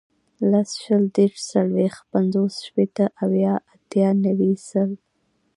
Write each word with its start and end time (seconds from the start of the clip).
لس, 0.51 0.69
شل, 0.83 1.03
دېرس, 1.15 1.39
څلوېښت, 1.51 2.01
پنځوس, 2.13 2.53
شپېته, 2.67 3.05
اویا, 3.23 3.53
اتیا, 3.73 4.09
نوي, 4.25 4.53
سل 4.67 4.91